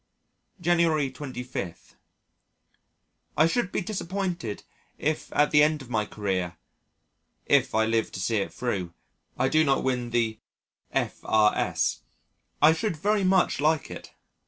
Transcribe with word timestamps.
January 0.59 1.11
25. 1.11 1.95
I 3.37 3.45
should 3.45 3.71
be 3.71 3.81
disappointed 3.81 4.63
if 4.97 5.31
at 5.31 5.51
the 5.51 5.61
end 5.61 5.83
of 5.83 5.91
my 5.91 6.05
career 6.07 6.57
(if 7.45 7.75
I 7.75 7.85
live 7.85 8.11
to 8.13 8.19
see 8.19 8.37
it 8.37 8.51
through) 8.51 8.95
I 9.37 9.47
do 9.47 9.63
not 9.63 9.83
win 9.83 10.09
the 10.09 10.39
F.R.S. 10.91 11.99
I 12.63 12.73
should 12.73 12.97
very 12.97 13.23
much 13.23 13.61
like 13.61 13.91
it.... 13.91 14.11